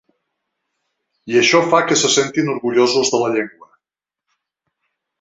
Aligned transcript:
I 1.33 1.37
això 1.41 1.61
fa 1.75 1.83
que 1.91 1.99
se 2.05 2.11
sentin 2.15 2.51
orgullosos 2.57 3.15
de 3.15 3.23
la 3.25 3.31
llengua. 3.37 3.73